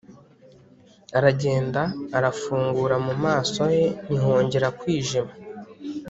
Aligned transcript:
aragenda 1.17 1.81
arafungura 2.17 2.95
mu 3.05 3.13
maso 3.23 3.59
he 3.73 3.83
ntihongera 4.05 4.67
kwijima 4.79 5.31